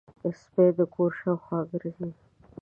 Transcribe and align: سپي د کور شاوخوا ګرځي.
سپي 0.39 0.65
د 0.77 0.79
کور 0.93 1.11
شاوخوا 1.19 1.59
ګرځي. 1.71 2.09